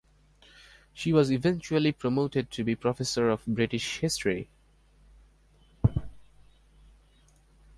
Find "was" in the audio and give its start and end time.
1.13-1.31